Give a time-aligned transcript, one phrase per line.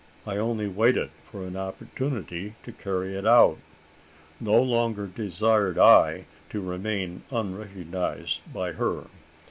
[0.25, 3.59] I only waited for an opportunity to carry it out.
[4.39, 9.03] No longer desired I to remain unrecognised by her.